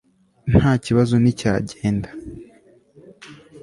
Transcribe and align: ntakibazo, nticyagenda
ntakibazo, 0.51 1.13
nticyagenda 1.21 2.09